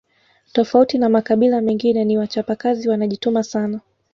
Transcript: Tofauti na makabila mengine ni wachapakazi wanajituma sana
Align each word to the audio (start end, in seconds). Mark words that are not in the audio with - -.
Tofauti 0.53 0.97
na 0.97 1.09
makabila 1.09 1.61
mengine 1.61 2.05
ni 2.05 2.17
wachapakazi 2.17 2.89
wanajituma 2.89 3.43
sana 3.43 3.79